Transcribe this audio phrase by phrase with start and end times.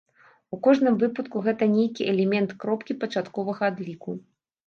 [0.55, 4.17] У кожным выпадку, гэта нейкі элемент кропкі пачатковага адліку.